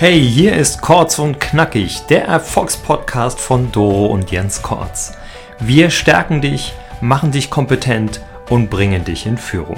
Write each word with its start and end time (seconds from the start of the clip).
Hey, 0.00 0.18
hier 0.18 0.56
ist 0.56 0.80
Kurz 0.80 1.18
und 1.18 1.40
Knackig, 1.40 2.06
der 2.08 2.24
Erfolgspodcast 2.24 3.38
von 3.38 3.70
Doro 3.70 4.06
und 4.06 4.30
Jens 4.30 4.62
Kortz. 4.62 5.12
Wir 5.58 5.90
stärken 5.90 6.40
dich, 6.40 6.72
machen 7.02 7.32
dich 7.32 7.50
kompetent 7.50 8.22
und 8.48 8.70
bringen 8.70 9.04
dich 9.04 9.26
in 9.26 9.36
Führung. 9.36 9.76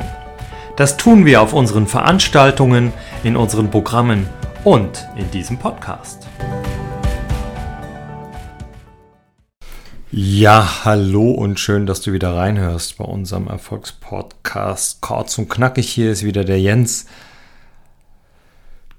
Das 0.77 0.96
tun 0.96 1.27
wir 1.27 1.43
auf 1.43 1.53
unseren 1.53 1.88
Veranstaltungen, 1.88 2.93
in 3.24 3.37
unseren 3.37 3.69
Programmen 3.72 4.29
und 4.62 5.08
in 5.16 5.29
diesem 5.33 5.58
Podcast. 5.58 6.29
Ja, 10.12 10.84
hallo 10.84 11.33
und 11.33 11.58
schön, 11.58 11.84
dass 11.84 12.01
du 12.01 12.12
wieder 12.12 12.37
reinhörst 12.37 12.97
bei 12.97 13.04
unserem 13.04 13.48
Erfolgspodcast. 13.48 15.01
Kurz 15.01 15.37
und 15.39 15.51
knackig 15.51 15.89
hier 15.89 16.12
ist 16.12 16.23
wieder 16.23 16.45
der 16.45 16.61
Jens. 16.61 17.07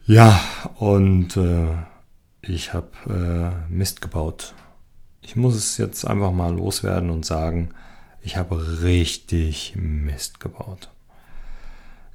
Ja, 0.06 0.38
und 0.80 1.38
äh, 1.38 1.78
ich 2.42 2.74
habe 2.74 2.90
äh, 3.08 3.72
Mist 3.72 4.02
gebaut. 4.02 4.54
Ich 5.22 5.38
muss 5.38 5.56
es 5.56 5.78
jetzt 5.78 6.06
einfach 6.06 6.34
mal 6.34 6.54
loswerden 6.54 7.10
und 7.10 7.26
sagen, 7.26 7.70
ich 8.22 8.36
habe 8.36 8.82
richtig 8.82 9.76
Mist 9.78 10.42
gebaut. 10.42 10.90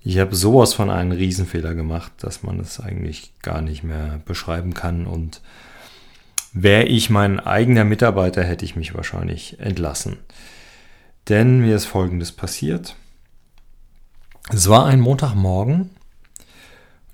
Ich 0.03 0.19
habe 0.19 0.37
sowas 0.37 0.75
von 0.75 0.91
einem 0.91 1.13
Riesenfehler 1.13 1.75
gemacht, 1.75 2.13
dass 2.19 2.43
man 2.43 2.61
es 2.61 2.79
eigentlich 2.79 3.33
gar 3.41 3.63
nicht 3.63 3.85
mehr 3.85 4.21
beschreiben 4.27 4.75
kann. 4.75 5.07
Und 5.07 5.41
wäre 6.53 6.85
ich 6.85 7.09
mein 7.09 7.41
eigener 7.41 7.85
Mitarbeiter, 7.85 8.45
hätte 8.45 8.67
ich 8.67 8.77
mich 8.77 8.95
wahrscheinlich 8.95 9.61
entlassen. 9.61 10.19
Denn 11.31 11.61
mir 11.61 11.77
ist 11.77 11.87
Folgendes 11.87 12.33
passiert. 12.33 12.97
Es 14.51 14.69
war 14.69 14.85
ein 14.85 15.01
Montagmorgen 15.01 15.91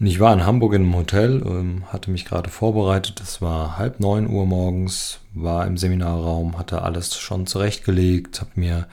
und 0.01 0.07
ich 0.07 0.19
war 0.19 0.33
in 0.33 0.45
Hamburg 0.45 0.75
in 0.75 0.83
einem 0.83 0.97
Hotel, 0.97 1.43
ähm, 1.47 1.85
hatte 1.93 2.10
mich 2.10 2.24
gerade 2.24 2.51
vorbereitet. 2.51 3.21
Es 3.21 3.41
war 3.41 3.79
halb 3.79 4.01
neun 4.01 4.29
Uhr 4.29 4.45
morgens, 4.45 5.21
war 5.32 5.66
im 5.66 5.77
Seminarraum, 5.77 6.59
hatte 6.59 6.82
alles 6.82 7.16
schon 7.16 7.46
zurechtgelegt, 7.46 8.41
habe 8.41 8.51
mir 8.57 8.88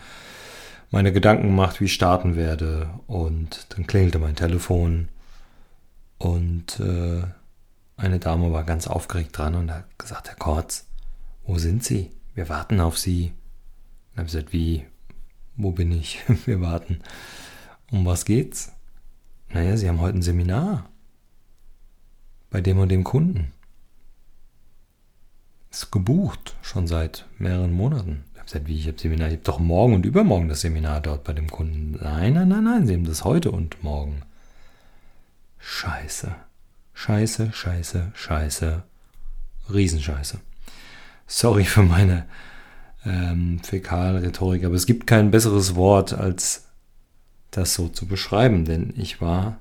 meine 0.92 1.12
Gedanken 1.12 1.48
gemacht, 1.48 1.82
wie 1.82 1.86
ich 1.86 1.94
starten 1.94 2.36
werde. 2.36 2.90
Und 3.08 3.66
dann 3.70 3.88
klingelte 3.88 4.20
mein 4.20 4.36
Telefon 4.36 5.10
und 6.20 6.80
äh, 6.80 7.24
eine 7.98 8.20
Dame 8.20 8.54
war 8.54 8.64
ganz 8.64 8.88
aufgeregt 8.88 9.36
dran 9.38 9.56
und 9.56 9.72
hat 9.72 9.98
gesagt, 9.98 10.28
Herr 10.30 10.36
Kortz, 10.36 10.86
wo 11.46 11.58
sind 11.58 11.84
Sie? 11.84 12.12
Wir 12.36 12.48
warten 12.48 12.80
auf 12.80 13.00
Sie. 13.00 13.34
Und 14.12 14.18
habe 14.18 14.26
gesagt, 14.26 14.54
wie? 14.54 14.86
Wo 15.56 15.72
bin 15.72 15.92
ich? 15.92 16.22
Wir 16.46 16.62
warten. 16.62 17.02
Um 17.92 18.06
was 18.06 18.26
geht's? 18.26 18.72
Naja, 19.50 19.76
Sie 19.78 19.90
haben 19.90 20.00
heute 20.00 20.18
ein 20.18 20.22
Seminar 20.22 20.91
bei 22.52 22.62
dem 22.62 22.78
und 22.78 22.90
dem 22.90 23.04
Kunden. 23.04 23.54
Ist 25.72 25.92
gebucht, 25.92 26.56
schon 26.62 26.86
seit 26.86 27.26
mehreren 27.40 27.72
Monaten. 27.72 28.26
Ich 28.34 28.40
habe 28.40 28.46
gesagt, 28.46 28.68
wie, 28.68 28.78
ich 28.78 28.88
habe 28.88 29.00
Seminar, 29.00 29.30
ich 29.30 29.36
habe 29.36 29.44
doch 29.44 29.60
morgen 29.60 29.96
und 29.96 30.06
übermorgen 30.06 30.50
das 30.50 30.62
Seminar 30.62 31.00
dort 31.00 31.24
bei 31.24 31.34
dem 31.34 31.50
Kunden. 31.50 31.98
Nein, 32.02 32.34
nein, 32.34 32.50
nein, 32.50 32.64
nein, 32.66 32.86
Sie 32.86 32.94
haben 32.94 33.06
das 33.06 33.24
heute 33.24 33.52
und 33.52 33.82
morgen. 33.84 34.22
Scheiße. 35.60 36.36
Scheiße, 36.94 37.54
scheiße, 37.54 38.12
scheiße. 38.14 38.84
Riesenscheiße. 39.74 40.40
Sorry 41.28 41.64
für 41.64 41.84
meine 41.84 42.26
ähm, 43.06 43.60
Fäkalrhetorik, 43.64 44.66
aber 44.66 44.76
es 44.76 44.86
gibt 44.86 45.08
kein 45.08 45.32
besseres 45.32 45.76
Wort, 45.76 46.12
als 46.12 46.68
das 47.52 47.74
so 47.74 47.88
zu 47.88 48.06
beschreiben, 48.06 48.66
denn 48.66 48.94
ich 48.98 49.22
war 49.22 49.60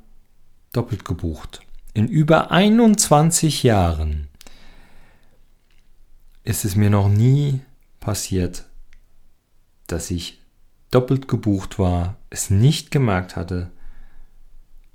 doppelt 0.73 1.05
gebucht. 1.05 1.61
In 1.93 2.07
über 2.07 2.53
21 2.53 3.65
Jahren 3.65 4.29
ist 6.45 6.65
es 6.65 6.77
mir 6.77 6.89
noch 6.89 7.09
nie 7.09 7.61
passiert, 7.99 8.67
dass 9.89 10.11
ich 10.13 10.41
doppelt 10.93 11.27
gebucht 11.27 11.81
war, 11.81 12.17
es 12.31 12.49
nicht 12.49 12.93
gemerkt 12.93 13.35
hatte 13.35 13.73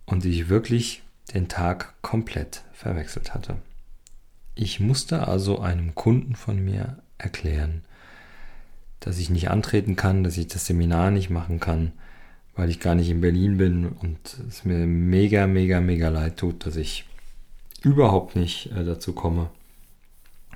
und 0.06 0.24
ich 0.24 0.48
wirklich 0.48 1.04
den 1.34 1.50
Tag 1.50 2.02
komplett 2.02 2.64
verwechselt 2.72 3.34
hatte. 3.34 3.58
Ich 4.54 4.80
musste 4.80 5.28
also 5.28 5.60
einem 5.60 5.96
Kunden 5.96 6.36
von 6.36 6.64
mir 6.64 7.00
erklären, 7.18 7.84
dass 9.02 9.18
ich 9.18 9.30
nicht 9.30 9.50
antreten 9.50 9.98
kann, 9.98 10.24
dass 10.24 10.38
ich 10.38 10.48
das 10.48 10.66
Seminar 10.66 11.12
nicht 11.12 11.30
machen 11.30 11.60
kann, 11.60 11.92
weil 12.56 12.70
ich 12.70 12.80
gar 12.80 12.96
nicht 12.96 13.10
in 13.10 13.22
Berlin 13.22 13.58
bin 13.58 13.88
und 13.88 14.20
es 14.48 14.66
mir 14.66 14.86
mega, 14.86 15.48
mega, 15.48 15.82
mega 15.82 16.10
leid 16.10 16.38
tut, 16.38 16.66
dass 16.66 16.76
ich 16.76 17.06
überhaupt 17.82 18.36
nicht 18.36 18.72
äh, 18.72 18.84
dazu 18.84 19.14
komme, 19.14 19.50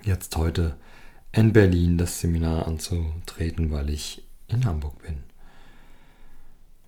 jetzt 0.04 0.36
heute 0.36 0.76
in 1.32 1.54
Berlin 1.54 1.98
das 1.98 2.22
Seminar 2.22 2.68
anzutreten, 2.68 3.72
weil 3.72 3.90
ich 3.90 4.24
in 4.48 4.66
Hamburg 4.66 5.02
bin. 5.04 5.18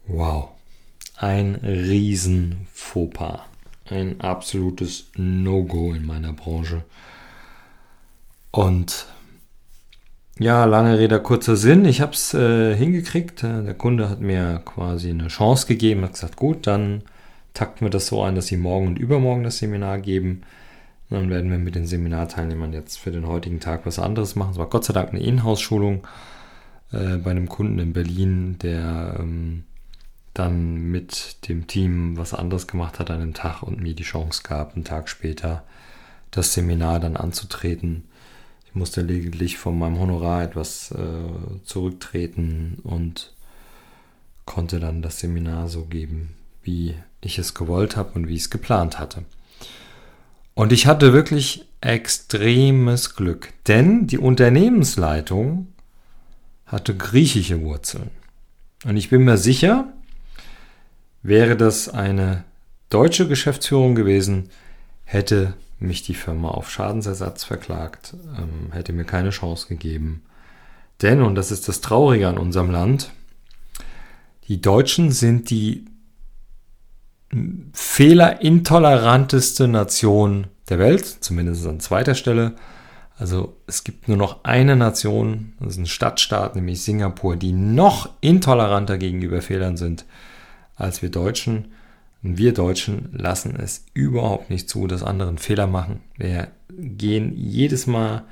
Wow, 0.07 0.49
ein 1.17 1.55
riesen 1.55 2.67
Fauxpas, 2.73 3.41
ein 3.85 4.19
absolutes 4.22 5.11
No-Go 5.16 5.93
in 5.93 6.05
meiner 6.05 6.33
Branche. 6.33 6.83
Und 8.49 9.05
ja, 10.40 10.66
lange 10.66 10.97
Rede, 10.97 11.22
kurzer 11.22 11.56
Sinn. 11.56 11.86
Ich 11.86 12.02
habe 12.02 12.14
es 12.14 12.34
äh, 12.34 12.75
hingekriegt. 12.75 13.44
Der 13.44 13.74
Kunde 13.74 14.09
hat 14.09 14.22
mir 14.22 14.62
quasi 14.66 15.09
eine 15.09 15.28
Chance 15.28 15.68
gegeben, 15.68 16.03
hat 16.03 16.14
gesagt, 16.14 16.36
gut, 16.36 16.68
dann 16.68 17.03
takten 17.53 17.86
wir 17.86 17.90
das 17.90 18.08
so 18.08 18.24
ein, 18.24 18.36
dass 18.36 18.47
sie 18.47 18.58
morgen 18.58 18.88
und 18.88 19.00
übermorgen 19.00 19.44
das 19.44 19.59
Seminar 19.59 20.00
geben. 20.00 20.41
Und 21.09 21.18
dann 21.18 21.30
werden 21.30 21.52
wir 21.52 21.58
mit 21.58 21.75
den 21.75 21.86
Seminarteilnehmern 21.86 22.74
jetzt 22.74 22.97
für 22.97 23.12
den 23.12 23.28
heutigen 23.28 23.59
Tag 23.59 23.86
was 23.86 24.00
anderes 24.00 24.36
machen. 24.36 24.52
Es 24.52 24.58
war 24.58 24.70
Gott 24.70 24.86
sei 24.86 24.94
Dank 24.94 25.09
eine 25.09 25.22
Inhouse-Schulung 25.22 26.08
äh, 26.91 27.18
bei 27.18 27.31
einem 27.31 27.50
Kunden 27.50 27.80
in 27.80 27.94
Berlin, 27.94 28.58
der 28.59 29.18
ähm, 29.20 29.66
dann 30.34 30.75
mit 30.75 31.47
dem 31.50 31.68
Team 31.68 32.18
was 32.18 32.34
anderes 32.34 32.68
gemacht 32.68 33.00
hat 33.00 33.12
an 33.12 33.20
dem 33.20 33.34
Tag 33.34 33.64
und 33.64 33.81
mir 33.81 33.94
die 33.94 34.03
Chance 34.03 34.44
gab, 34.44 34.75
einen 34.75 34.86
Tag 34.86 35.09
später 35.09 35.64
das 36.31 36.53
Seminar 36.53 37.02
dann 37.02 37.18
anzutreten. 37.18 38.06
Ich 38.72 38.76
musste 38.76 39.02
lediglich 39.02 39.58
von 39.58 39.78
meinem 39.78 40.00
Honorar 40.00 40.44
etwas 40.44 40.92
äh, 40.92 41.66
zurücktreten 41.66 42.78
und 42.84 43.34
konnte 44.46 44.80
dann 44.80 45.02
das 45.02 45.20
Seminar 45.20 45.68
so 45.68 45.84
geben, 45.84 46.36
wie 46.64 46.96
ich 47.20 47.38
es 47.38 47.54
gewollt 47.54 47.98
habe 47.98 48.14
und 48.14 48.30
wie 48.30 48.36
ich 48.36 48.44
es 48.44 48.50
geplant 48.50 48.98
hatte. 48.98 49.26
Und 50.54 50.72
ich 50.72 50.88
hatte 50.88 51.12
wirklich 51.12 51.66
extremes 51.82 53.16
Glück, 53.18 53.50
denn 53.68 54.08
die 54.08 54.18
Unternehmensleitung 54.18 55.68
hatte 56.66 56.96
griechische 56.96 57.62
Wurzeln. 57.62 58.09
Und 58.86 58.96
ich 58.96 59.09
bin 59.09 59.26
mir 59.26 59.38
sicher, 59.38 59.92
wäre 61.24 61.58
das 61.58 61.90
eine 61.90 62.46
deutsche 62.90 63.28
Geschäftsführung 63.28 63.96
gewesen, 63.96 64.50
hätte 65.03 65.56
mich 65.81 66.03
die 66.03 66.14
Firma 66.14 66.50
auf 66.50 66.69
Schadensersatz 66.69 67.44
verklagt, 67.44 68.16
ähm, 68.38 68.72
hätte 68.72 68.94
mir 68.94 69.06
keine 69.06 69.31
Chance 69.31 69.68
gegeben. 69.68 70.24
Denn, 71.02 71.22
und 71.22 71.36
das 71.36 71.52
ist 71.52 71.68
das 71.68 71.81
Traurige 71.81 72.28
an 72.28 72.38
unserem 72.38 72.69
Land, 72.69 73.12
die 74.47 74.62
Deutschen 74.62 75.12
sind 75.12 75.50
die 75.50 75.86
fehlerintoleranteste 77.74 79.68
Nation 79.68 80.47
der 80.70 80.80
Welt, 80.80 81.06
zumindest 81.06 81.66
an 81.66 81.80
zweiter 81.80 82.16
Stelle. 82.16 82.53
Also 83.18 83.56
es 83.68 83.84
gibt 83.84 84.08
nur 84.08 84.18
noch 84.18 84.44
eine 84.44 84.75
Nation, 84.75 85.53
das 85.59 85.74
ist 85.74 85.80
ein 85.80 85.86
Stadtstaat, 85.86 86.56
nämlich 86.56 86.81
Singapur, 86.81 87.36
die 87.38 87.53
noch 87.53 88.09
intoleranter 88.20 88.97
gegenüber 88.97 89.41
Fehlern 89.41 89.78
sind 89.78 90.06
als 90.75 91.02
wir 91.02 91.09
Deutschen. 91.09 91.72
Und 92.24 92.38
wir 92.38 92.54
Deutschen 92.54 93.09
lassen 93.14 93.56
es 93.58 93.85
überhaupt 93.94 94.50
nicht 94.50 94.70
zu, 94.70 94.88
dass 94.88 95.03
andere 95.03 95.35
Fehler 95.38 95.68
machen. 95.68 96.02
Wir 96.18 96.50
gehen 96.70 97.34
jedes 97.35 97.88
Mal 97.88 98.23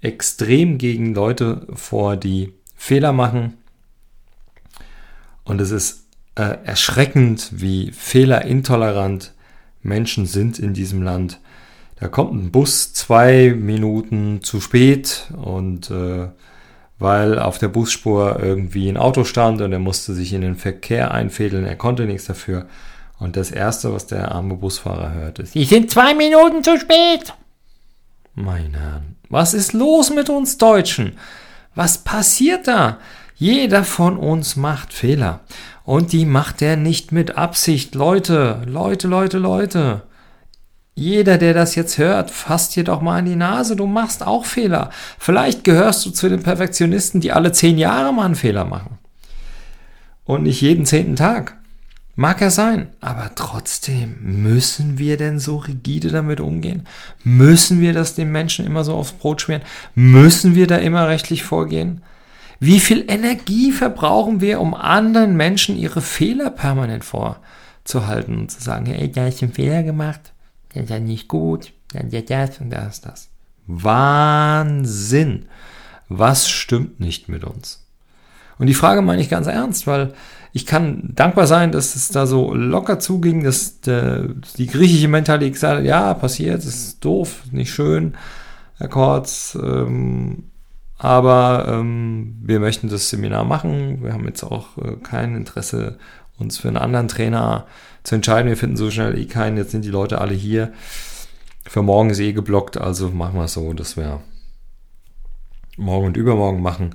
extrem 0.00 0.78
gegen 0.78 1.14
Leute 1.14 1.66
vor, 1.74 2.16
die 2.16 2.54
Fehler 2.76 3.12
machen. 3.12 3.54
Und 5.44 5.60
es 5.60 5.70
ist 5.70 6.06
äh, 6.36 6.58
erschreckend, 6.64 7.50
wie 7.52 7.92
fehlerintolerant 7.92 9.34
Menschen 9.82 10.26
sind 10.26 10.58
in 10.58 10.74
diesem 10.74 11.02
Land. 11.02 11.40
Da 11.96 12.08
kommt 12.08 12.32
ein 12.32 12.50
Bus 12.50 12.94
zwei 12.94 13.54
Minuten 13.54 14.42
zu 14.42 14.60
spät 14.60 15.30
und 15.36 15.90
äh, 15.90 16.28
weil 16.98 17.38
auf 17.38 17.58
der 17.58 17.68
Busspur 17.68 18.38
irgendwie 18.42 18.88
ein 18.88 18.96
Auto 18.96 19.24
stand 19.24 19.60
und 19.60 19.72
er 19.72 19.78
musste 19.78 20.14
sich 20.14 20.32
in 20.32 20.42
den 20.42 20.54
Verkehr 20.54 21.12
einfädeln, 21.12 21.64
er 21.64 21.76
konnte 21.76 22.04
nichts 22.04 22.26
dafür. 22.26 22.66
Und 23.20 23.36
das 23.36 23.50
Erste, 23.50 23.92
was 23.92 24.06
der 24.06 24.32
arme 24.32 24.54
Busfahrer 24.54 25.12
hört, 25.12 25.38
ist, 25.38 25.52
Sie 25.52 25.64
sind 25.64 25.90
zwei 25.90 26.14
Minuten 26.14 26.64
zu 26.64 26.78
spät. 26.78 27.34
Mein 28.34 28.74
Herrn, 28.74 29.16
was 29.28 29.54
ist 29.54 29.74
los 29.74 30.10
mit 30.10 30.30
uns 30.30 30.56
Deutschen? 30.58 31.18
Was 31.74 31.98
passiert 31.98 32.66
da? 32.66 32.98
Jeder 33.36 33.84
von 33.84 34.16
uns 34.16 34.56
macht 34.56 34.92
Fehler. 34.92 35.40
Und 35.84 36.12
die 36.12 36.24
macht 36.24 36.62
er 36.62 36.76
nicht 36.76 37.12
mit 37.12 37.36
Absicht. 37.36 37.94
Leute, 37.94 38.62
Leute, 38.66 39.06
Leute, 39.06 39.38
Leute. 39.38 40.02
jeder, 40.94 41.38
der 41.38 41.54
das 41.54 41.74
jetzt 41.74 41.98
hört, 41.98 42.30
fasst 42.30 42.76
dir 42.76 42.84
doch 42.84 43.00
mal 43.00 43.18
an 43.18 43.24
die 43.24 43.36
Nase, 43.36 43.74
du 43.76 43.86
machst 43.86 44.22
auch 44.26 44.44
Fehler. 44.44 44.90
Vielleicht 45.18 45.64
gehörst 45.64 46.04
du 46.04 46.10
zu 46.10 46.28
den 46.28 46.42
Perfektionisten, 46.42 47.20
die 47.20 47.32
alle 47.32 47.52
zehn 47.52 47.78
Jahre 47.78 48.12
mal 48.12 48.26
einen 48.26 48.34
Fehler 48.34 48.64
machen. 48.64 48.98
Und 50.24 50.42
nicht 50.42 50.60
jeden 50.60 50.84
zehnten 50.86 51.16
Tag. 51.16 51.59
Mag 52.20 52.42
ja 52.42 52.50
sein, 52.50 52.88
aber 53.00 53.30
trotzdem 53.34 54.18
müssen 54.20 54.98
wir 54.98 55.16
denn 55.16 55.38
so 55.38 55.56
rigide 55.56 56.10
damit 56.10 56.38
umgehen? 56.38 56.86
Müssen 57.24 57.80
wir 57.80 57.94
das 57.94 58.14
den 58.14 58.30
Menschen 58.30 58.66
immer 58.66 58.84
so 58.84 58.94
aufs 58.94 59.12
Brot 59.12 59.40
schmieren? 59.40 59.62
Müssen 59.94 60.54
wir 60.54 60.66
da 60.66 60.76
immer 60.76 61.08
rechtlich 61.08 61.44
vorgehen? 61.44 62.02
Wie 62.58 62.78
viel 62.78 63.06
Energie 63.08 63.72
verbrauchen 63.72 64.42
wir, 64.42 64.60
um 64.60 64.74
anderen 64.74 65.34
Menschen 65.34 65.78
ihre 65.78 66.02
Fehler 66.02 66.50
permanent 66.50 67.06
vorzuhalten 67.06 68.40
und 68.40 68.50
zu 68.50 68.60
sagen, 68.60 68.84
hey, 68.84 69.10
da 69.10 69.26
ist 69.26 69.42
ein 69.42 69.54
Fehler 69.54 69.82
gemacht, 69.82 70.34
das 70.74 70.82
ist 70.82 70.90
ja 70.90 70.98
nicht 70.98 71.26
gut, 71.26 71.72
dann 71.94 72.10
ja 72.10 72.20
das 72.20 72.60
und 72.60 72.68
das, 72.68 73.00
das. 73.00 73.30
Wahnsinn! 73.66 75.46
Was 76.10 76.50
stimmt 76.50 77.00
nicht 77.00 77.30
mit 77.30 77.44
uns? 77.44 77.86
Und 78.60 78.66
die 78.66 78.74
Frage 78.74 79.00
meine 79.00 79.22
ich 79.22 79.30
ganz 79.30 79.46
ernst, 79.46 79.86
weil 79.86 80.12
ich 80.52 80.66
kann 80.66 81.12
dankbar 81.14 81.46
sein, 81.46 81.72
dass 81.72 81.96
es 81.96 82.10
da 82.10 82.26
so 82.26 82.52
locker 82.52 82.98
zuging, 82.98 83.42
dass 83.42 83.80
der, 83.80 84.28
die 84.58 84.66
griechische 84.66 85.08
Mentalität 85.08 85.54
gesagt 85.54 85.78
hat, 85.78 85.84
ja, 85.86 86.12
passiert, 86.12 86.62
ist 86.62 87.02
doof, 87.02 87.44
nicht 87.52 87.72
schön, 87.72 88.18
Kortz, 88.90 89.56
ähm, 89.60 90.50
aber 90.98 91.68
ähm, 91.68 92.36
wir 92.42 92.60
möchten 92.60 92.90
das 92.90 93.08
Seminar 93.08 93.44
machen. 93.44 94.02
Wir 94.02 94.12
haben 94.12 94.26
jetzt 94.26 94.42
auch 94.42 94.76
äh, 94.76 94.96
kein 95.02 95.36
Interesse, 95.36 95.96
uns 96.36 96.58
für 96.58 96.68
einen 96.68 96.76
anderen 96.76 97.08
Trainer 97.08 97.66
zu 98.02 98.14
entscheiden. 98.14 98.50
Wir 98.50 98.58
finden 98.58 98.76
so 98.76 98.90
schnell 98.90 99.18
eh 99.18 99.24
keinen. 99.24 99.56
Jetzt 99.56 99.70
sind 99.70 99.86
die 99.86 99.90
Leute 99.90 100.20
alle 100.20 100.34
hier. 100.34 100.72
Für 101.66 101.80
morgen 101.80 102.10
ist 102.10 102.20
eh 102.20 102.34
geblockt, 102.34 102.76
also 102.76 103.08
machen 103.08 103.36
wir 103.36 103.44
es 103.44 103.54
so, 103.54 103.72
dass 103.72 103.96
wir 103.96 104.20
morgen 105.78 106.08
und 106.08 106.18
übermorgen 106.18 106.60
machen. 106.60 106.94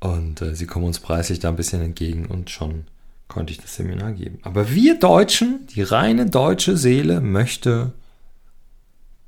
Und 0.00 0.40
äh, 0.40 0.54
sie 0.54 0.66
kommen 0.66 0.86
uns 0.86 0.98
preislich 0.98 1.40
da 1.40 1.48
ein 1.48 1.56
bisschen 1.56 1.82
entgegen 1.82 2.26
und 2.26 2.50
schon 2.50 2.86
konnte 3.28 3.52
ich 3.52 3.60
das 3.60 3.76
Seminar 3.76 4.12
geben. 4.12 4.40
Aber 4.42 4.70
wir 4.70 4.98
Deutschen, 4.98 5.66
die 5.68 5.82
reine 5.82 6.26
deutsche 6.26 6.76
Seele 6.76 7.20
möchte 7.20 7.92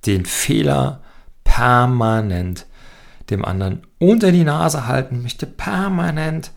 den 0.06 0.26
Fehler 0.26 1.02
permanent 1.44 2.66
dem 3.30 3.44
anderen 3.44 3.86
unter 3.98 4.32
die 4.32 4.44
Nase 4.44 4.86
halten, 4.86 5.22
möchte 5.22 5.46
permanent 5.46 6.50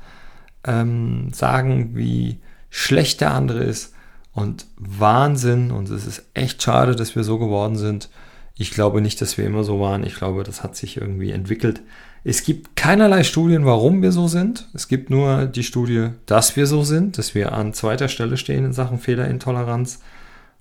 ähm, 0.63 1.31
sagen, 1.31 1.95
wie 1.95 2.39
schlecht 2.69 3.21
der 3.21 3.33
andere 3.33 3.63
ist 3.63 3.93
und 4.33 4.65
Wahnsinn. 4.77 5.71
Und 5.71 5.89
es 5.89 6.05
ist 6.05 6.23
echt 6.33 6.61
schade, 6.61 6.95
dass 6.95 7.15
wir 7.15 7.23
so 7.23 7.37
geworden 7.37 7.77
sind. 7.77 8.09
Ich 8.57 8.71
glaube 8.71 9.01
nicht, 9.01 9.21
dass 9.21 9.37
wir 9.37 9.45
immer 9.45 9.63
so 9.63 9.79
waren. 9.79 10.05
Ich 10.05 10.15
glaube, 10.15 10.43
das 10.43 10.63
hat 10.63 10.75
sich 10.75 10.97
irgendwie 10.97 11.31
entwickelt. 11.31 11.81
Es 12.27 12.41
gibt 12.41 12.75
keinerlei 12.75 13.23
Studien, 13.23 13.65
warum 13.65 14.01
wir 14.01 14.11
so 14.11 14.27
sind. 14.27 14.67
Es 14.73 14.87
gibt 14.87 15.11
nur 15.11 15.45
die 15.45 15.63
Studie, 15.63 16.09
dass 16.25 16.55
wir 16.55 16.65
so 16.65 16.81
sind, 16.81 17.19
dass 17.19 17.35
wir 17.35 17.51
an 17.51 17.71
zweiter 17.71 18.07
Stelle 18.07 18.37
stehen 18.37 18.65
in 18.65 18.73
Sachen 18.73 18.97
Fehlerintoleranz 18.97 19.99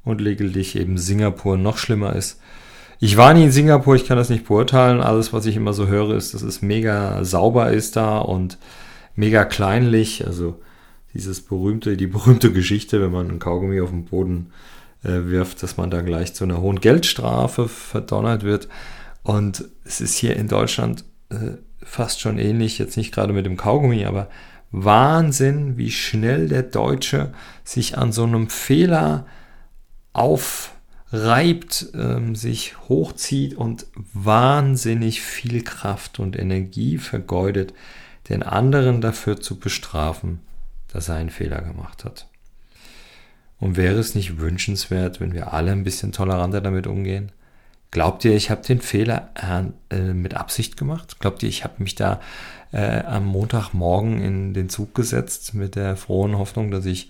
und 0.04 0.20
lediglich 0.20 0.76
eben 0.76 0.98
Singapur 0.98 1.56
noch 1.56 1.78
schlimmer 1.78 2.14
ist. 2.14 2.38
Ich 3.00 3.16
war 3.16 3.32
nie 3.32 3.44
in 3.44 3.50
Singapur, 3.50 3.96
ich 3.96 4.04
kann 4.04 4.18
das 4.18 4.28
nicht 4.28 4.44
beurteilen. 4.44 5.00
Alles, 5.00 5.32
was 5.32 5.46
ich 5.46 5.56
immer 5.56 5.72
so 5.72 5.86
höre, 5.86 6.14
ist, 6.14 6.34
dass 6.34 6.42
es 6.42 6.60
mega 6.60 7.24
sauber 7.24 7.70
ist 7.70 7.96
da 7.96 8.18
und 8.18 8.58
mega 9.16 9.46
kleinlich. 9.46 10.26
Also 10.26 10.60
dieses 11.14 11.40
berühmte, 11.40 11.96
die 11.96 12.06
berühmte 12.08 12.52
Geschichte, 12.52 13.00
wenn 13.00 13.10
man 13.10 13.30
einen 13.30 13.38
Kaugummi 13.38 13.80
auf 13.80 13.88
den 13.88 14.04
Boden 14.04 14.50
äh, 15.02 15.30
wirft, 15.30 15.62
dass 15.62 15.78
man 15.78 15.90
da 15.90 16.02
gleich 16.02 16.34
zu 16.34 16.44
einer 16.44 16.60
hohen 16.60 16.80
Geldstrafe 16.80 17.68
verdonnert 17.68 18.42
wird. 18.42 18.68
Und 19.22 19.64
es 19.86 20.02
ist 20.02 20.18
hier 20.18 20.36
in 20.36 20.48
Deutschland 20.48 21.06
fast 21.82 22.20
schon 22.20 22.38
ähnlich, 22.38 22.78
jetzt 22.78 22.96
nicht 22.96 23.12
gerade 23.12 23.32
mit 23.32 23.46
dem 23.46 23.56
Kaugummi, 23.56 24.04
aber 24.04 24.28
Wahnsinn, 24.70 25.76
wie 25.76 25.92
schnell 25.92 26.48
der 26.48 26.64
Deutsche 26.64 27.32
sich 27.62 27.96
an 27.96 28.10
so 28.10 28.24
einem 28.24 28.48
Fehler 28.48 29.26
aufreibt, 30.12 31.88
ähm, 31.94 32.34
sich 32.34 32.76
hochzieht 32.88 33.54
und 33.54 33.86
wahnsinnig 34.12 35.20
viel 35.20 35.62
Kraft 35.62 36.18
und 36.18 36.36
Energie 36.36 36.98
vergeudet, 36.98 37.72
den 38.28 38.42
anderen 38.42 39.00
dafür 39.00 39.40
zu 39.40 39.60
bestrafen, 39.60 40.40
dass 40.88 41.08
er 41.08 41.16
einen 41.16 41.30
Fehler 41.30 41.60
gemacht 41.60 42.04
hat. 42.04 42.26
Und 43.60 43.76
wäre 43.76 43.98
es 43.98 44.14
nicht 44.14 44.38
wünschenswert, 44.38 45.20
wenn 45.20 45.34
wir 45.34 45.52
alle 45.52 45.72
ein 45.72 45.84
bisschen 45.84 46.12
toleranter 46.12 46.60
damit 46.60 46.86
umgehen? 46.86 47.30
Glaubt 47.94 48.24
ihr, 48.24 48.34
ich 48.34 48.50
habe 48.50 48.60
den 48.60 48.80
Fehler 48.80 49.30
äh, 49.88 50.12
mit 50.12 50.34
Absicht 50.34 50.76
gemacht? 50.76 51.20
Glaubt 51.20 51.44
ihr, 51.44 51.48
ich 51.48 51.62
habe 51.62 51.74
mich 51.80 51.94
da 51.94 52.20
äh, 52.72 53.04
am 53.04 53.24
Montagmorgen 53.24 54.20
in 54.20 54.52
den 54.52 54.68
Zug 54.68 54.96
gesetzt 54.96 55.54
mit 55.54 55.76
der 55.76 55.96
frohen 55.96 56.36
Hoffnung, 56.36 56.72
dass 56.72 56.86
ich 56.86 57.08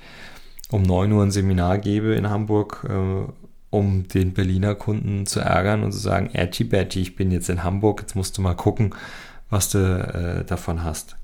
um 0.70 0.82
9 0.82 1.10
Uhr 1.10 1.22
ein 1.22 1.30
Seminar 1.30 1.78
gebe 1.78 2.14
in 2.14 2.28
Hamburg, 2.28 2.86
äh, 2.86 3.32
um 3.70 4.08
den 4.08 4.34
Berliner 4.34 4.74
Kunden 4.74 5.24
zu 5.24 5.40
ärgern 5.40 5.84
und 5.84 5.92
zu 5.92 5.98
sagen, 5.98 6.28
Erti 6.34 6.64
Betty, 6.64 7.00
ich 7.00 7.16
bin 7.16 7.30
jetzt 7.30 7.48
in 7.48 7.64
Hamburg, 7.64 8.02
jetzt 8.02 8.14
musst 8.14 8.36
du 8.36 8.42
mal 8.42 8.52
gucken, 8.52 8.94
was 9.48 9.70
du 9.70 9.78
äh, 9.78 10.44
davon 10.44 10.84
hast. 10.84 11.16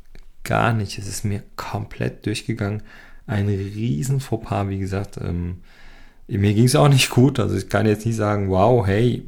Gar 0.43 0.73
nicht, 0.73 0.97
es 0.97 1.07
ist 1.07 1.27
mir 1.27 1.43
komplett 1.57 2.25
durchgegangen. 2.25 2.83
Ein 3.27 3.49
riesen 3.49 4.21
Fauxpas, 4.21 4.71
wie 4.71 4.79
gesagt, 4.79 5.19
ähm, 5.23 5.59
mir 6.39 6.55
ging 6.55 6.65
es 6.65 6.77
auch 6.77 6.89
nicht 6.89 7.11
gut. 7.11 7.41
Also 7.41 7.57
ich 7.57 7.69
kann 7.69 7.87
jetzt 7.87 8.07
nicht 8.07 8.17
sagen, 8.17 8.51
wow, 8.51 8.87
hey, 8.87 9.27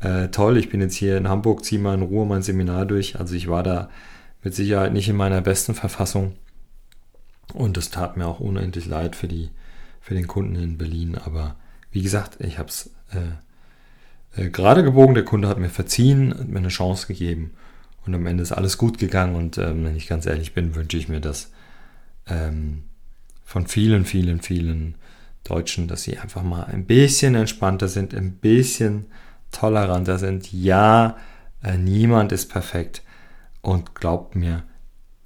äh, 0.00 0.28
toll, 0.28 0.58
ich 0.58 0.68
bin 0.68 0.80
jetzt 0.80 0.96
hier 0.96 1.16
in 1.16 1.28
Hamburg, 1.28 1.64
ziehe 1.64 1.80
mal 1.80 1.94
in 1.94 2.02
Ruhe 2.02 2.26
mein 2.26 2.42
Seminar 2.42 2.86
durch. 2.86 3.18
Also 3.18 3.34
ich 3.34 3.48
war 3.48 3.62
da 3.62 3.88
mit 4.42 4.54
Sicherheit 4.54 4.92
nicht 4.92 5.08
in 5.08 5.16
meiner 5.16 5.40
besten 5.40 5.74
Verfassung. 5.74 6.34
Und 7.52 7.76
es 7.76 7.90
tat 7.90 8.16
mir 8.16 8.26
auch 8.26 8.40
unendlich 8.40 8.86
leid 8.86 9.16
für, 9.16 9.28
die, 9.28 9.50
für 10.00 10.14
den 10.14 10.26
Kunden 10.26 10.56
in 10.56 10.78
Berlin. 10.78 11.16
Aber 11.16 11.56
wie 11.90 12.02
gesagt, 12.02 12.40
ich 12.40 12.58
habe 12.58 12.68
es 12.68 12.90
äh, 13.12 14.42
äh, 14.42 14.50
gerade 14.50 14.82
gebogen. 14.82 15.14
Der 15.14 15.24
Kunde 15.24 15.48
hat 15.48 15.58
mir 15.58 15.70
verziehen, 15.70 16.34
hat 16.36 16.48
mir 16.48 16.58
eine 16.58 16.68
Chance 16.68 17.06
gegeben. 17.06 17.52
Und 18.04 18.14
am 18.14 18.26
Ende 18.26 18.42
ist 18.42 18.52
alles 18.52 18.76
gut 18.76 18.98
gegangen. 18.98 19.36
Und 19.36 19.58
ähm, 19.58 19.84
wenn 19.84 19.96
ich 19.96 20.08
ganz 20.08 20.26
ehrlich 20.26 20.52
bin, 20.52 20.74
wünsche 20.74 20.98
ich 20.98 21.08
mir 21.08 21.20
das 21.20 21.50
ähm, 22.26 22.82
von 23.44 23.66
vielen, 23.66 24.04
vielen, 24.04 24.40
vielen 24.40 24.96
Deutschen, 25.44 25.88
dass 25.88 26.02
sie 26.02 26.18
einfach 26.18 26.42
mal 26.42 26.64
ein 26.64 26.86
bisschen 26.86 27.34
entspannter 27.34 27.88
sind, 27.88 28.14
ein 28.14 28.32
bisschen 28.32 29.06
toleranter 29.52 30.18
sind. 30.18 30.52
Ja, 30.52 31.16
äh, 31.62 31.76
niemand 31.76 32.32
ist 32.32 32.50
perfekt. 32.50 33.02
Und 33.60 33.94
glaubt 33.94 34.36
mir, 34.36 34.62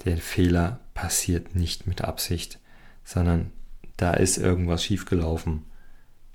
der 0.04 0.19
Fehler 0.19 0.81
passiert 0.95 1.54
nicht 1.54 1.87
mit 1.87 2.02
Absicht, 2.02 2.59
sondern 3.04 3.52
da 3.97 4.12
ist 4.12 4.38
irgendwas 4.38 4.85
schiefgelaufen. 4.85 5.64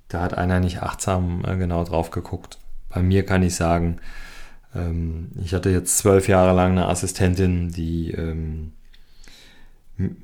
Da 0.08 0.22
hat 0.22 0.38
einer 0.38 0.60
nicht 0.60 0.82
achtsam 0.82 1.44
äh, 1.46 1.58
genau 1.58 1.84
drauf 1.84 2.12
geguckt. 2.12 2.60
Bei 2.90 3.02
mir 3.02 3.26
kann 3.26 3.44
ich 3.44 3.56
sagen, 3.56 4.00
ähm, 4.76 5.32
ich 5.44 5.54
hatte 5.54 5.70
jetzt 5.70 5.98
zwölf 5.98 6.28
Jahre 6.28 6.56
lang 6.56 6.72
eine 6.72 6.88
Assistentin, 6.88 7.70
die 7.70 8.12
ähm, 8.12 8.74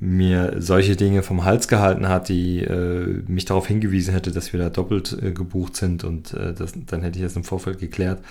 mir 0.00 0.56
solche 0.58 0.96
Dinge 0.96 1.22
vom 1.22 1.44
Hals 1.44 1.68
gehalten 1.68 2.08
hat, 2.08 2.28
die 2.28 2.60
äh, 2.60 3.22
mich 3.26 3.44
darauf 3.44 3.66
hingewiesen 3.66 4.14
hätte, 4.14 4.30
dass 4.32 4.52
wir 4.52 4.60
da 4.60 4.70
doppelt 4.70 5.16
äh, 5.22 5.32
gebucht 5.32 5.76
sind 5.76 6.04
und 6.04 6.34
äh, 6.34 6.54
das, 6.54 6.72
dann 6.86 7.02
hätte 7.02 7.18
ich 7.18 7.24
das 7.24 7.36
im 7.36 7.44
Vorfeld 7.44 7.78
geklärt. 7.78 8.22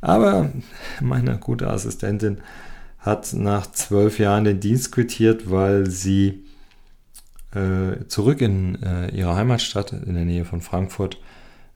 Aber 0.00 0.50
meine 1.00 1.38
gute 1.38 1.68
Assistentin 1.68 2.38
hat 2.98 3.32
nach 3.32 3.70
zwölf 3.72 4.18
Jahren 4.18 4.44
den 4.44 4.60
Dienst 4.60 4.92
quittiert, 4.92 5.50
weil 5.50 5.90
sie 5.90 6.44
äh, 7.54 8.06
zurück 8.08 8.40
in 8.40 8.82
äh, 8.82 9.10
ihre 9.10 9.34
Heimatstadt 9.34 9.92
in 9.92 10.14
der 10.14 10.24
Nähe 10.24 10.44
von 10.44 10.60
Frankfurt 10.60 11.18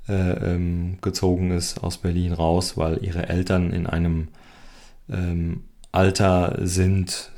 äh, 0.09 0.55
ähm, 0.55 0.99
gezogen 1.01 1.51
ist, 1.51 1.83
aus 1.83 1.99
Berlin 1.99 2.33
raus, 2.33 2.77
weil 2.77 3.03
ihre 3.05 3.29
Eltern 3.29 3.73
in 3.73 3.87
einem 3.87 4.29
ähm, 5.09 5.65
Alter 5.93 6.59
sind, 6.63 7.32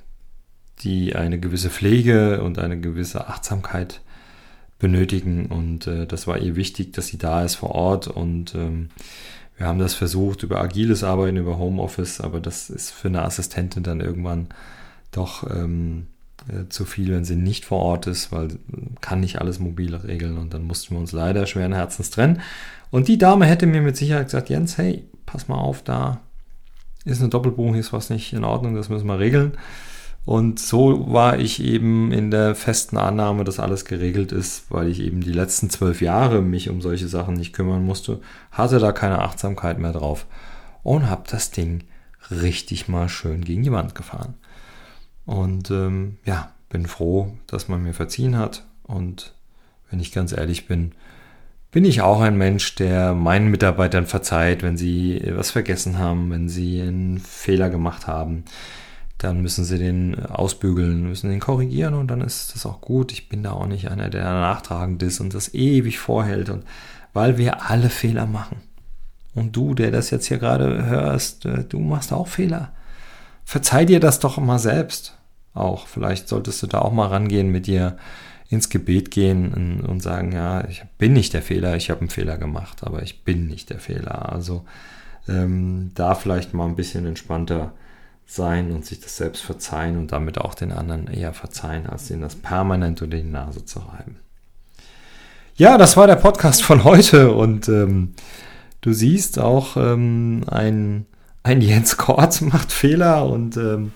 die 0.83 1.15
eine 1.15 1.39
gewisse 1.39 1.71
Pflege 1.71 2.43
und 2.43 2.59
eine 2.59 2.79
gewisse 2.79 3.29
Achtsamkeit 3.29 4.01
benötigen. 4.79 5.47
Und 5.47 5.87
äh, 5.87 6.07
das 6.07 6.27
war 6.27 6.39
ihr 6.39 6.57
wichtig, 6.57 6.93
dass 6.93 7.07
sie 7.07 7.19
da 7.19 7.45
ist 7.45 7.55
vor 7.55 7.71
Ort. 7.71 8.09
Und 8.09 8.55
ähm, 8.55 8.91
wir 9.57 9.67
haben 9.67 9.79
das 9.79 9.95
versucht 9.95 10.43
über 10.43 10.61
agiles 10.61 11.05
Arbeiten, 11.05 11.37
über 11.37 11.59
Homeoffice, 11.59 12.21
aber 12.21 12.41
das 12.41 12.71
ist 12.71 12.91
für 12.91 13.09
eine 13.09 13.23
Assistentin 13.23 13.83
dann 13.83 14.01
irgendwann 14.01 14.49
doch 15.13 15.49
ähm, 15.49 16.09
äh, 16.49 16.69
zu 16.69 16.85
viel, 16.85 17.13
wenn 17.13 17.25
sie 17.25 17.37
nicht 17.37 17.65
vor 17.65 17.79
Ort 17.79 18.07
ist, 18.07 18.33
weil 18.33 18.49
kann 19.01 19.21
nicht 19.21 19.41
alles 19.41 19.61
mobil 19.61 19.95
regeln. 19.95 20.39
Und 20.39 20.53
dann 20.53 20.65
mussten 20.65 20.95
wir 20.95 21.01
uns 21.01 21.13
leider 21.13 21.47
schweren 21.47 21.73
Herzens 21.73 22.11
trennen. 22.11 22.41
Und 22.91 23.09
die 23.09 23.19
Dame 23.19 23.47
hätte 23.47 23.67
mir 23.67 23.81
mit 23.81 23.97
Sicherheit 23.97 24.27
gesagt, 24.27 24.51
Jens, 24.51 24.77
hey, 24.77 25.05
pass 25.25 25.49
mal 25.49 25.57
auf, 25.57 25.83
da 25.83 26.21
ist 27.05 27.21
eine 27.21 27.31
Doppelbuchung, 27.31 27.75
ist 27.75 27.93
was 27.93 28.11
nicht 28.11 28.33
in 28.33 28.45
Ordnung, 28.45 28.75
das 28.75 28.89
müssen 28.89 29.07
wir 29.07 29.19
regeln. 29.19 29.53
Und 30.25 30.59
so 30.59 31.13
war 31.13 31.39
ich 31.39 31.63
eben 31.63 32.11
in 32.11 32.31
der 32.31 32.55
festen 32.55 32.97
Annahme, 32.97 33.45
dass 33.45 33.61
alles 33.61 33.85
geregelt 33.85 34.33
ist, 34.33 34.71
weil 34.71 34.89
ich 34.89 35.01
eben 35.01 35.21
die 35.21 35.33
letzten 35.33 35.69
zwölf 35.69 36.01
Jahre 36.01 36.41
mich 36.41 36.71
um 36.71 36.81
solche 36.81 37.09
Sachen 37.09 37.35
nicht 37.35 37.53
kümmern 37.53 37.85
musste, 37.85 38.21
hatte 38.51 38.79
da 38.79 38.93
keine 38.93 39.21
Achtsamkeit 39.21 39.79
mehr 39.79 39.93
drauf 39.93 40.27
und 40.83 41.11
habe 41.11 41.25
das 41.31 41.51
Ding 41.51 41.85
richtig 42.31 42.89
mal 42.89 43.11
schön 43.11 43.45
gegen 43.45 43.63
die 43.63 43.73
Wand 43.73 43.95
gefahren. 43.95 44.35
Und 45.27 45.71
ähm, 45.71 46.17
ja, 46.25 46.53
bin 46.71 46.87
froh, 46.87 47.37
dass 47.47 47.69
man 47.69 47.83
mir 47.83 47.93
verziehen 47.93 48.39
hat. 48.39 48.65
Und 48.83 49.35
wenn 49.91 50.01
ich 50.01 50.11
ganz 50.11 50.33
ehrlich 50.33 50.67
bin, 50.67 50.93
bin 51.71 51.85
ich 51.85 52.01
auch 52.01 52.21
ein 52.21 52.39
Mensch, 52.39 52.77
der 52.77 53.15
meinen 53.15 53.51
Mitarbeitern 53.51 54.07
verzeiht, 54.07 54.63
wenn 54.63 54.79
sie 54.79 55.23
was 55.35 55.51
vergessen 55.51 55.99
haben, 55.99 56.31
wenn 56.31 56.49
sie 56.49 56.81
einen 56.81 57.19
Fehler 57.19 57.69
gemacht 57.69 58.07
haben 58.07 58.45
dann 59.25 59.41
müssen 59.41 59.65
sie 59.65 59.79
den 59.79 60.27
ausbügeln, 60.27 61.09
müssen 61.09 61.31
den 61.31 61.41
korrigieren 61.41 61.95
und 61.95 62.09
dann 62.09 62.21
ist 62.21 62.55
das 62.55 62.67
auch 62.67 62.81
gut. 62.81 63.11
Ich 63.13 63.29
bin 63.29 63.43
da 63.43 63.53
auch 63.53 63.67
nicht 63.67 63.91
einer, 63.91 64.11
der 64.11 64.25
nachtragend 64.25 65.03
ist 65.03 65.21
und 65.21 65.35
das 65.35 65.55
ewig 65.55 65.99
vorhält 65.99 66.51
und 66.51 66.65
weil 67.13 67.39
wir 67.39 67.71
alle 67.71 67.89
Fehler 67.89 68.27
machen. 68.27 68.59
Und 69.35 69.57
du, 69.57 69.75
der 69.75 69.91
das 69.91 70.11
jetzt 70.11 70.27
hier 70.27 70.39
gerade 70.39 70.85
hörst, 70.87 71.47
äh, 71.47 71.65
du 71.65 71.81
machst 71.81 72.13
auch 72.13 72.29
Fehler. 72.29 72.73
Verzeih 73.45 73.85
dir 73.85 73.99
das 73.99 74.21
doch 74.21 74.37
mal 74.39 74.59
selbst. 74.59 75.17
Auch 75.55 75.87
vielleicht 75.87 76.29
solltest 76.29 76.63
du 76.63 76.67
da 76.67 76.81
auch 76.81 76.93
mal 76.93 77.09
rangehen 77.09 77.51
mit 77.51 77.67
dir 77.67 77.97
ins 78.49 78.69
Gebet 78.69 79.11
gehen 79.11 79.81
und 79.81 80.01
sagen, 80.01 80.33
ja, 80.33 80.67
ich 80.69 80.85
bin 80.99 81.15
nicht 81.15 81.33
der 81.33 81.43
Fehler, 81.43 81.77
ich 81.77 81.91
habe 81.91 82.01
einen 82.01 82.11
Fehler 82.11 82.37
gemacht, 82.37 82.85
aber 82.85 83.03
ich 83.03 83.25
bin 83.25 83.47
nicht 83.47 83.71
der 83.71 83.79
Fehler. 83.79 84.33
Also 84.33 84.65
ähm, 85.29 85.93
da 85.95 86.15
vielleicht 86.15 86.55
mal 86.55 86.67
ein 86.67 86.77
bisschen 86.77 87.07
entspannter 87.07 87.73
sein 88.27 88.73
und 88.73 88.85
sich 88.85 89.01
das 89.01 89.17
selbst 89.17 89.43
verzeihen 89.43 89.99
und 89.99 90.13
damit 90.13 90.39
auch 90.39 90.55
den 90.55 90.73
anderen 90.73 91.09
eher 91.09 91.33
verzeihen, 91.35 91.87
als 91.87 92.11
ihnen 92.11 92.23
das 92.23 92.37
permanent 92.37 93.03
unter 93.03 93.17
die 93.17 93.23
Nase 93.23 93.65
zu 93.65 93.81
reiben. 93.81 94.17
Ja, 95.57 95.79
das 95.79 95.97
war 95.97 96.07
der 96.07 96.17
Podcast 96.17 96.63
von 96.63 96.85
heute 96.85 97.33
und 97.33 97.69
ähm, 97.69 98.15
du 98.81 98.93
siehst 98.93 99.39
auch 99.39 99.77
ähm, 99.77 100.43
ein, 100.49 101.07
ein 101.43 101.61
Jens 101.61 101.97
Kortz 101.97 102.41
macht 102.41 102.73
Fehler 102.73 103.27
und 103.27 103.57
ähm, 103.57 103.93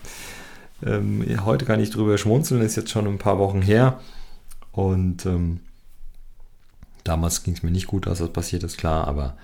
ähm, 0.85 1.25
heute 1.43 1.65
kann 1.65 1.81
ich 1.81 1.89
drüber 1.89 2.17
schmunzeln, 2.17 2.61
ist 2.61 2.77
jetzt 2.77 2.91
schon 2.91 3.07
ein 3.07 3.17
paar 3.17 3.39
Wochen 3.39 3.61
her 3.61 3.99
und 4.71 5.25
ähm, 5.25 5.59
damals 7.03 7.43
ging 7.43 7.55
es 7.55 7.63
mir 7.63 7.71
nicht 7.71 7.87
gut, 7.87 8.07
als 8.07 8.19
das 8.19 8.31
passiert 8.31 8.63
ist, 8.63 8.77
klar, 8.77 9.07
aber 9.07 9.35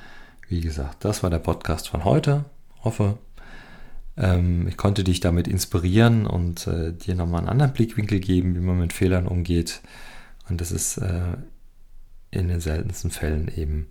wie 0.47 0.61
gesagt, 0.61 1.03
das 1.03 1.23
war 1.23 1.29
der 1.29 1.39
Podcast 1.39 1.89
von 1.89 2.05
heute. 2.05 2.45
Hoffe, 2.83 3.17
ähm, 4.17 4.67
ich 4.67 4.77
konnte 4.77 5.03
dich 5.03 5.19
damit 5.19 5.47
inspirieren 5.47 6.25
und 6.25 6.67
äh, 6.67 6.93
dir 6.93 7.15
nochmal 7.15 7.41
einen 7.41 7.49
anderen 7.49 7.73
Blickwinkel 7.73 8.19
geben, 8.19 8.55
wie 8.55 8.59
man 8.59 8.79
mit 8.79 8.93
Fehlern 8.93 9.27
umgeht. 9.27 9.81
Und 10.49 10.61
das 10.61 10.71
ist 10.71 10.97
äh, 10.97 11.37
in 12.31 12.47
den 12.47 12.61
seltensten 12.61 13.11
Fällen 13.11 13.51
eben 13.55 13.87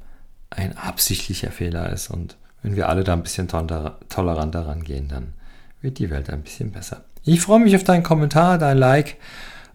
ein 0.50 0.76
absichtlicher 0.76 1.50
Fehler 1.50 1.92
ist. 1.92 2.10
Und 2.10 2.36
wenn 2.62 2.76
wir 2.76 2.88
alle 2.88 3.04
da 3.04 3.12
ein 3.12 3.22
bisschen 3.22 3.48
toleranter 3.48 4.66
rangehen, 4.66 5.08
dann 5.08 5.32
wird 5.80 5.98
die 5.98 6.10
Welt 6.10 6.30
ein 6.30 6.42
bisschen 6.42 6.72
besser. 6.72 7.04
Ich 7.24 7.40
freue 7.40 7.60
mich 7.60 7.74
auf 7.76 7.84
deinen 7.84 8.02
Kommentar, 8.02 8.58
dein 8.58 8.78
Like 8.78 9.16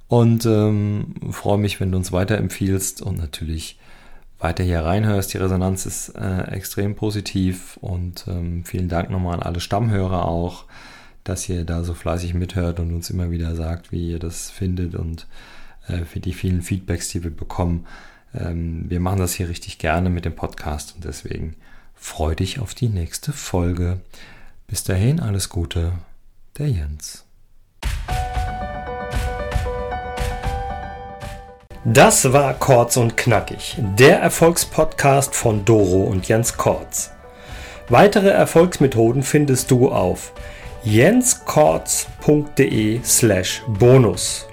und 0.07 0.45
ähm, 0.45 1.15
freue 1.31 1.57
mich, 1.57 1.79
wenn 1.79 1.91
du 1.91 1.97
uns 1.97 2.11
weiterempfiehlst 2.11 3.01
und 3.01 3.17
natürlich 3.17 3.79
weiter 4.39 4.63
hier 4.63 4.83
reinhörst. 4.83 5.33
Die 5.33 5.37
Resonanz 5.37 5.85
ist 5.85 6.09
äh, 6.09 6.43
extrem 6.51 6.95
positiv 6.95 7.77
und 7.81 8.25
ähm, 8.27 8.63
vielen 8.63 8.89
Dank 8.89 9.09
nochmal 9.09 9.35
an 9.35 9.43
alle 9.43 9.59
Stammhörer 9.59 10.25
auch, 10.25 10.65
dass 11.23 11.47
ihr 11.49 11.65
da 11.65 11.83
so 11.83 11.93
fleißig 11.93 12.33
mithört 12.33 12.79
und 12.79 12.93
uns 12.93 13.09
immer 13.09 13.29
wieder 13.31 13.55
sagt, 13.55 13.91
wie 13.91 14.09
ihr 14.09 14.19
das 14.19 14.49
findet 14.49 14.95
und 14.95 15.27
äh, 15.87 16.05
für 16.05 16.19
die 16.19 16.33
vielen 16.33 16.61
Feedbacks, 16.61 17.09
die 17.09 17.23
wir 17.23 17.31
bekommen. 17.31 17.85
Ähm, 18.33 18.85
wir 18.89 18.99
machen 18.99 19.19
das 19.19 19.33
hier 19.33 19.49
richtig 19.49 19.77
gerne 19.77 20.09
mit 20.09 20.25
dem 20.25 20.35
Podcast 20.35 20.95
und 20.95 21.03
deswegen 21.03 21.55
freu 21.95 22.33
dich 22.33 22.59
auf 22.59 22.73
die 22.73 22.89
nächste 22.89 23.33
Folge. 23.33 23.99
Bis 24.67 24.83
dahin 24.83 25.19
alles 25.19 25.49
Gute, 25.49 25.93
der 26.57 26.69
Jens. 26.69 27.28
Das 31.85 32.33
war 32.33 32.55
Kortz 32.55 32.97
und 32.97 33.15
Knackig, 33.15 33.77
der 33.77 34.19
Erfolgspodcast 34.19 35.33
von 35.33 35.63
Doro 35.63 36.03
und 36.03 36.27
Jens 36.27 36.57
Kortz. 36.57 37.11
Weitere 37.87 38.27
Erfolgsmethoden 38.27 39.23
findest 39.23 39.71
du 39.71 39.89
auf 39.89 40.33
jenskortz.de 40.83 42.99
slash 43.05 43.63
bonus. 43.65 44.48